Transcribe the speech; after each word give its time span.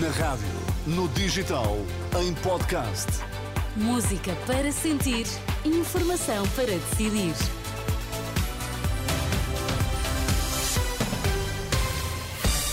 Na 0.00 0.08
rádio, 0.08 0.46
no 0.86 1.06
digital, 1.08 1.76
em 2.18 2.32
podcast. 2.34 3.08
Música 3.76 4.34
para 4.46 4.72
sentir, 4.72 5.26
informação 5.66 6.48
para 6.56 6.64
decidir. 6.64 7.34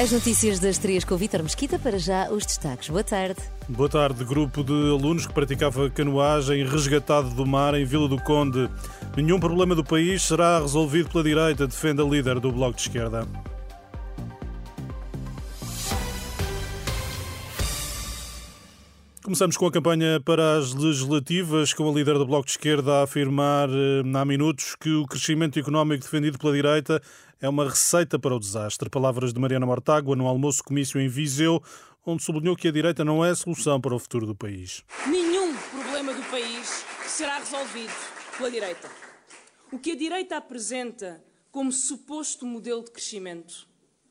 As 0.00 0.12
notícias 0.12 0.60
das 0.60 0.78
três 0.78 1.02
com 1.02 1.14
o 1.14 1.18
Vítor 1.18 1.42
Mesquita, 1.42 1.80
para 1.80 1.98
já 1.98 2.30
os 2.30 2.46
destaques. 2.46 2.88
Boa 2.90 3.02
tarde. 3.02 3.40
Boa 3.68 3.88
tarde. 3.88 4.24
Grupo 4.24 4.62
de 4.62 4.72
alunos 4.72 5.26
que 5.26 5.32
praticava 5.32 5.90
canoagem 5.90 6.64
resgatado 6.64 7.30
do 7.30 7.44
mar 7.44 7.74
em 7.74 7.84
Vila 7.84 8.06
do 8.06 8.22
Conde. 8.22 8.70
Nenhum 9.16 9.40
problema 9.40 9.74
do 9.74 9.82
país 9.82 10.22
será 10.22 10.60
resolvido 10.60 11.10
pela 11.10 11.24
direita, 11.24 11.66
defende 11.66 12.00
a 12.02 12.04
líder 12.04 12.38
do 12.38 12.52
Bloco 12.52 12.76
de 12.76 12.82
Esquerda. 12.82 13.26
Começamos 19.30 19.56
com 19.56 19.66
a 19.66 19.70
campanha 19.70 20.20
para 20.20 20.58
as 20.58 20.74
legislativas, 20.74 21.72
com 21.72 21.88
a 21.88 21.92
líder 21.92 22.18
do 22.18 22.26
Bloco 22.26 22.46
de 22.46 22.50
Esquerda 22.50 22.94
a 22.94 23.02
afirmar 23.04 23.68
eh, 23.68 24.02
há 24.12 24.24
minutos 24.24 24.74
que 24.74 24.90
o 24.90 25.06
crescimento 25.06 25.56
económico 25.56 26.02
defendido 26.02 26.36
pela 26.36 26.52
direita 26.52 27.00
é 27.40 27.48
uma 27.48 27.68
receita 27.68 28.18
para 28.18 28.34
o 28.34 28.40
desastre. 28.40 28.90
Palavras 28.90 29.32
de 29.32 29.38
Mariana 29.38 29.64
Mortágua 29.64 30.16
no 30.16 30.26
almoço 30.26 30.64
comício 30.64 31.00
em 31.00 31.06
Viseu, 31.06 31.62
onde 32.04 32.24
sublinhou 32.24 32.56
que 32.56 32.66
a 32.66 32.72
direita 32.72 33.04
não 33.04 33.24
é 33.24 33.30
a 33.30 33.34
solução 33.36 33.80
para 33.80 33.94
o 33.94 34.00
futuro 34.00 34.26
do 34.26 34.34
país. 34.34 34.82
Nenhum 35.06 35.54
problema 35.54 36.12
do 36.12 36.22
país 36.24 36.84
será 37.06 37.38
resolvido 37.38 37.94
pela 38.36 38.50
direita. 38.50 38.90
O 39.70 39.78
que 39.78 39.92
a 39.92 39.96
direita 39.96 40.38
apresenta 40.38 41.22
como 41.52 41.70
suposto 41.70 42.44
modelo 42.44 42.82
de 42.82 42.90
crescimento 42.90 43.68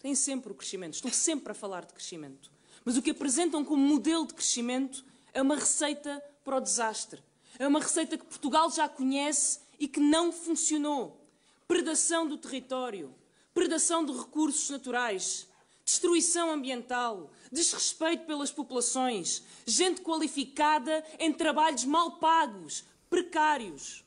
tem 0.00 0.14
sempre 0.14 0.52
o 0.52 0.54
crescimento. 0.54 0.94
Estou 0.94 1.10
sempre 1.10 1.50
a 1.50 1.54
falar 1.54 1.84
de 1.84 1.94
crescimento 1.94 2.59
mas 2.84 2.96
o 2.96 3.02
que 3.02 3.10
apresentam 3.10 3.64
como 3.64 3.82
modelo 3.82 4.26
de 4.26 4.34
crescimento 4.34 5.04
é 5.32 5.42
uma 5.42 5.56
receita 5.56 6.22
para 6.44 6.56
o 6.56 6.60
desastre. 6.60 7.22
É 7.58 7.66
uma 7.66 7.80
receita 7.80 8.16
que 8.16 8.24
Portugal 8.24 8.70
já 8.70 8.88
conhece 8.88 9.60
e 9.78 9.86
que 9.86 10.00
não 10.00 10.32
funcionou. 10.32 11.20
Predação 11.66 12.26
do 12.26 12.36
território, 12.36 13.14
predação 13.54 14.04
de 14.04 14.12
recursos 14.12 14.70
naturais, 14.70 15.46
destruição 15.84 16.50
ambiental, 16.50 17.30
desrespeito 17.50 18.24
pelas 18.24 18.50
populações, 18.50 19.42
gente 19.66 20.00
qualificada 20.00 21.04
em 21.18 21.32
trabalhos 21.32 21.84
mal 21.84 22.12
pagos, 22.12 22.84
precários. 23.08 24.04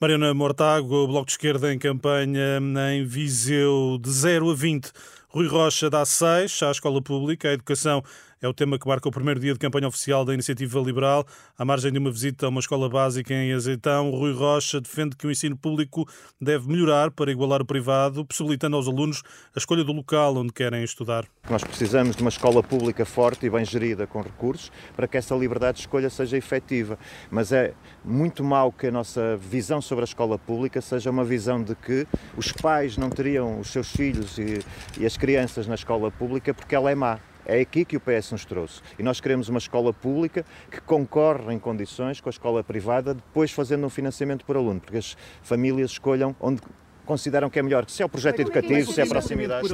Mariana 0.00 0.34
Mortágua, 0.34 1.06
Bloco 1.06 1.26
de 1.26 1.32
Esquerda 1.32 1.72
em 1.72 1.78
campanha 1.78 2.58
em 2.92 3.04
Viseu 3.04 3.98
de 4.00 4.10
0 4.10 4.50
a 4.50 4.54
20 4.54 4.92
Rui 5.34 5.48
Rocha 5.48 5.88
dá 5.88 6.04
seis 6.04 6.62
à 6.62 6.70
escola 6.70 7.00
pública. 7.00 7.48
A 7.48 7.54
educação 7.54 8.04
é 8.42 8.48
o 8.48 8.52
tema 8.52 8.76
que 8.76 8.88
marca 8.88 9.08
o 9.08 9.12
primeiro 9.12 9.38
dia 9.38 9.52
de 9.52 9.58
campanha 9.58 9.86
oficial 9.86 10.24
da 10.24 10.34
Iniciativa 10.34 10.80
Liberal. 10.80 11.24
À 11.56 11.64
margem 11.64 11.92
de 11.92 11.98
uma 11.98 12.10
visita 12.10 12.46
a 12.46 12.48
uma 12.48 12.58
escola 12.58 12.88
básica 12.88 13.32
em 13.32 13.52
Azeitão, 13.52 14.10
Rui 14.10 14.32
Rocha 14.32 14.80
defende 14.80 15.14
que 15.14 15.24
o 15.28 15.30
ensino 15.30 15.56
público 15.56 16.08
deve 16.40 16.66
melhorar 16.66 17.12
para 17.12 17.30
igualar 17.30 17.62
o 17.62 17.64
privado, 17.64 18.26
possibilitando 18.26 18.76
aos 18.76 18.88
alunos 18.88 19.22
a 19.54 19.58
escolha 19.58 19.84
do 19.84 19.92
local 19.92 20.36
onde 20.36 20.52
querem 20.52 20.82
estudar. 20.82 21.24
Nós 21.48 21.62
precisamos 21.62 22.16
de 22.16 22.22
uma 22.22 22.30
escola 22.30 22.64
pública 22.64 23.04
forte 23.04 23.46
e 23.46 23.50
bem 23.50 23.64
gerida 23.64 24.08
com 24.08 24.20
recursos 24.20 24.72
para 24.96 25.06
que 25.06 25.16
essa 25.16 25.36
liberdade 25.36 25.76
de 25.76 25.82
escolha 25.82 26.10
seja 26.10 26.36
efetiva. 26.36 26.98
Mas 27.30 27.52
é 27.52 27.74
muito 28.04 28.42
mau 28.42 28.72
que 28.72 28.88
a 28.88 28.90
nossa 28.90 29.36
visão 29.36 29.80
sobre 29.80 30.02
a 30.02 30.06
escola 30.06 30.36
pública 30.36 30.80
seja 30.80 31.10
uma 31.10 31.24
visão 31.24 31.62
de 31.62 31.76
que 31.76 32.08
os 32.36 32.50
pais 32.50 32.96
não 32.96 33.08
teriam 33.08 33.60
os 33.60 33.68
seus 33.68 33.92
filhos 33.92 34.36
e, 34.36 34.58
e 34.98 35.06
as 35.06 35.16
crianças 35.16 35.68
na 35.68 35.76
escola 35.76 36.10
pública 36.10 36.52
porque 36.52 36.74
ela 36.74 36.90
é 36.90 36.94
má. 36.96 37.20
É 37.44 37.60
aqui 37.60 37.84
que 37.84 37.96
o 37.96 38.00
PS 38.00 38.32
nos 38.32 38.44
trouxe. 38.44 38.80
E 38.98 39.02
nós 39.02 39.20
queremos 39.20 39.48
uma 39.48 39.58
escola 39.58 39.92
pública 39.92 40.44
que 40.70 40.80
concorre 40.80 41.52
em 41.52 41.58
condições 41.58 42.20
com 42.20 42.28
a 42.28 42.30
escola 42.30 42.62
privada, 42.62 43.14
depois 43.14 43.50
fazendo 43.50 43.86
um 43.86 43.90
financiamento 43.90 44.44
por 44.44 44.56
aluno, 44.56 44.80
porque 44.80 44.98
as 44.98 45.16
famílias 45.42 45.92
escolham 45.92 46.34
onde 46.40 46.62
consideram 47.04 47.50
que 47.50 47.58
é 47.58 47.62
melhor, 47.62 47.88
se 47.88 48.02
é 48.02 48.06
o 48.06 48.08
projeto 48.08 48.38
é 48.38 48.42
educativo, 48.42 48.92
se 48.92 49.00
é 49.00 49.04
a 49.04 49.06
proximidade. 49.06 49.68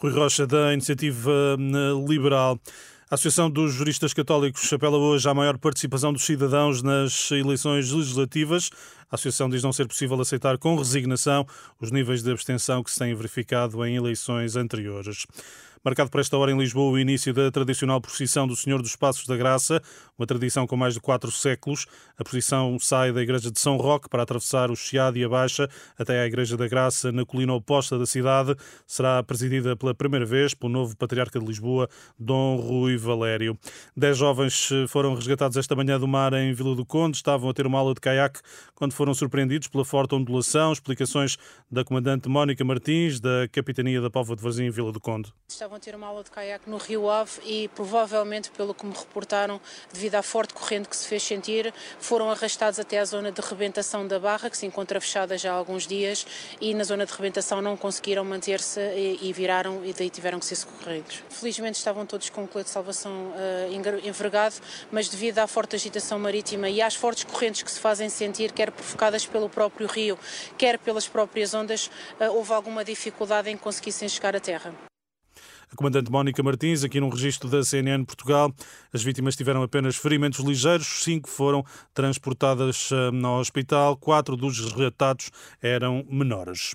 Rui 0.00 0.12
Rocha, 0.12 0.46
da 0.46 0.72
Iniciativa 0.72 1.30
eh, 1.58 2.08
Liberal. 2.08 2.58
A 3.10 3.16
Associação 3.16 3.50
dos 3.50 3.72
Juristas 3.74 4.14
Católicos 4.14 4.72
apela 4.72 4.96
hoje 4.96 5.28
à 5.28 5.34
maior 5.34 5.58
participação 5.58 6.12
dos 6.12 6.24
cidadãos 6.24 6.80
nas 6.80 7.30
eleições 7.32 7.90
legislativas. 7.90 8.70
A 9.10 9.16
Associação 9.16 9.50
diz 9.50 9.62
não 9.62 9.72
ser 9.72 9.88
possível 9.88 10.20
aceitar 10.20 10.56
com 10.56 10.76
resignação 10.76 11.44
os 11.80 11.90
níveis 11.90 12.22
de 12.22 12.30
abstenção 12.30 12.82
que 12.82 12.92
se 12.92 12.98
têm 12.98 13.12
verificado 13.12 13.84
em 13.84 13.96
eleições 13.96 14.54
anteriores. 14.54 15.26
Marcado 15.82 16.10
por 16.10 16.20
esta 16.20 16.36
hora 16.36 16.52
em 16.52 16.58
Lisboa 16.58 16.92
o 16.92 16.98
início 16.98 17.32
da 17.32 17.50
tradicional 17.50 18.02
procissão 18.02 18.46
do 18.46 18.54
Senhor 18.54 18.82
dos 18.82 18.96
Passos 18.96 19.26
da 19.26 19.34
Graça, 19.34 19.80
uma 20.18 20.26
tradição 20.26 20.66
com 20.66 20.76
mais 20.76 20.92
de 20.92 21.00
quatro 21.00 21.30
séculos. 21.30 21.86
A 22.18 22.22
procissão 22.22 22.78
sai 22.78 23.12
da 23.12 23.22
Igreja 23.22 23.50
de 23.50 23.58
São 23.58 23.78
Roque 23.78 24.06
para 24.06 24.22
atravessar 24.22 24.70
o 24.70 24.76
Chiado 24.76 25.16
e 25.16 25.24
a 25.24 25.28
Baixa 25.28 25.70
até 25.98 26.20
à 26.20 26.26
Igreja 26.26 26.54
da 26.54 26.68
Graça, 26.68 27.10
na 27.10 27.24
colina 27.24 27.54
oposta 27.54 27.98
da 27.98 28.04
cidade. 28.04 28.54
Será 28.86 29.22
presidida 29.22 29.74
pela 29.74 29.94
primeira 29.94 30.26
vez 30.26 30.52
pelo 30.52 30.70
novo 30.70 30.94
Patriarca 30.98 31.40
de 31.40 31.46
Lisboa, 31.46 31.88
Dom 32.18 32.56
Rui 32.56 32.98
Valério. 32.98 33.58
Dez 33.96 34.18
jovens 34.18 34.68
foram 34.86 35.14
resgatados 35.14 35.56
esta 35.56 35.74
manhã 35.74 35.98
do 35.98 36.06
mar 36.06 36.34
em 36.34 36.52
Vila 36.52 36.76
do 36.76 36.84
Conde. 36.84 37.16
Estavam 37.16 37.48
a 37.48 37.54
ter 37.54 37.66
uma 37.66 37.78
aula 37.78 37.94
de 37.94 38.02
caiaque 38.02 38.40
quando 38.74 38.92
foram 39.00 39.14
surpreendidos 39.14 39.66
pela 39.66 39.82
forte 39.82 40.14
ondulação. 40.14 40.74
Explicações 40.74 41.38
da 41.70 41.82
comandante 41.82 42.28
Mónica 42.28 42.62
Martins, 42.62 43.18
da 43.18 43.48
Capitania 43.50 43.98
da 43.98 44.10
Póvoa 44.10 44.36
de 44.36 44.42
Varzim, 44.42 44.68
Vila 44.68 44.92
do 44.92 45.00
Conde 45.00 45.32
estavam 45.60 45.76
a 45.76 45.80
ter 45.80 45.94
uma 45.94 46.06
aula 46.06 46.22
de 46.22 46.30
caiaque 46.30 46.70
no 46.70 46.76
Rio 46.76 47.10
Ave 47.10 47.32
e 47.44 47.68
provavelmente, 47.74 48.50
pelo 48.50 48.72
que 48.72 48.86
me 48.86 48.94
reportaram, 48.94 49.60
devido 49.92 50.14
à 50.14 50.22
forte 50.22 50.54
corrente 50.54 50.88
que 50.88 50.96
se 50.96 51.06
fez 51.06 51.22
sentir, 51.22 51.72
foram 51.98 52.30
arrastados 52.30 52.78
até 52.78 52.98
à 52.98 53.04
zona 53.04 53.32
de 53.32 53.40
rebentação 53.40 54.06
da 54.06 54.18
barra, 54.18 54.48
que 54.48 54.56
se 54.56 54.64
encontra 54.64 55.00
fechada 55.00 55.36
já 55.36 55.52
há 55.52 55.56
alguns 55.56 55.86
dias, 55.86 56.26
e 56.60 56.72
na 56.72 56.84
zona 56.84 57.04
de 57.04 57.12
rebentação 57.12 57.60
não 57.60 57.76
conseguiram 57.76 58.24
manter-se 58.24 58.80
e, 58.80 59.32
viraram 59.32 59.84
e 59.84 59.92
daí 59.92 60.08
tiveram 60.08 60.38
que 60.38 60.46
ser 60.46 60.56
socorridos. 60.56 61.22
Felizmente 61.28 61.78
estavam 61.78 62.06
todos 62.06 62.30
com 62.30 62.44
o 62.44 62.48
colete 62.48 62.68
de 62.68 62.72
salvação 62.72 63.12
uh, 63.12 64.06
envergado, 64.06 64.54
mas 64.90 65.08
devido 65.08 65.38
à 65.40 65.46
forte 65.46 65.76
agitação 65.76 66.18
marítima 66.18 66.68
e 66.68 66.80
às 66.80 66.94
fortes 66.94 67.24
correntes 67.24 67.62
que 67.62 67.70
se 67.70 67.80
fazem 67.80 68.08
sentir, 68.08 68.52
quer 68.52 68.70
provocadas 68.90 69.26
pelo 69.26 69.48
próprio 69.48 69.86
rio, 69.86 70.18
quer 70.58 70.78
pelas 70.78 71.06
próprias 71.06 71.54
ondas, 71.54 71.90
uh, 72.20 72.24
houve 72.34 72.52
alguma 72.52 72.84
dificuldade 72.84 73.48
em 73.48 73.56
conseguissem 73.56 74.08
chegar 74.08 74.34
à 74.34 74.40
terra. 74.40 74.74
A 75.72 75.76
comandante 75.76 76.10
Mónica 76.10 76.42
Martins, 76.42 76.82
aqui 76.82 76.98
num 76.98 77.08
registro 77.08 77.48
da 77.48 77.62
CNN 77.62 78.04
Portugal, 78.04 78.52
as 78.92 79.04
vítimas 79.04 79.36
tiveram 79.36 79.62
apenas 79.62 79.94
ferimentos 79.94 80.40
ligeiros, 80.40 81.04
cinco 81.04 81.28
foram 81.28 81.64
transportadas 81.94 82.90
eh, 82.90 83.24
ao 83.24 83.38
hospital, 83.38 83.96
quatro 83.96 84.36
dos 84.36 84.58
resgatados 84.58 85.30
eram 85.62 86.04
menores. 86.10 86.74